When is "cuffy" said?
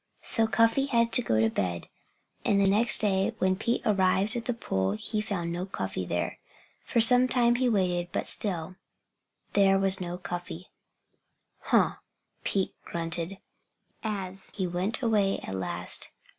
0.47-0.87, 5.67-6.05, 10.17-10.71